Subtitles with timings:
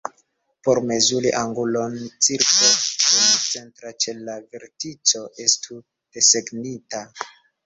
[0.67, 1.97] Por mezuri angulon,
[2.27, 2.69] cirklo
[3.03, 5.79] kun centro ĉe la vertico estu
[6.19, 7.05] desegnita.